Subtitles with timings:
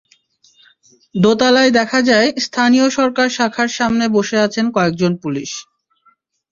[1.15, 5.51] দোতালায় দেখা যায়, স্থানীয় সরকার শাখার সামনে বসে আছেন কয়েকজন পুলিশ।